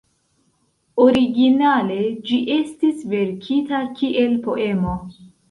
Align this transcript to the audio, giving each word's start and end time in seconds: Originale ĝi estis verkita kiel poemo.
Originale 1.03 1.97
ĝi 2.31 2.39
estis 2.57 3.05
verkita 3.13 3.85
kiel 4.01 4.35
poemo. 4.49 4.99